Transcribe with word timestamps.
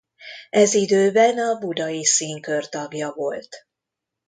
Ez 0.49 0.73
időben 0.73 1.37
a 1.39 1.57
Budai 1.57 2.03
Színkör 2.05 2.69
tagja 2.69 3.11
volt. 3.13 3.65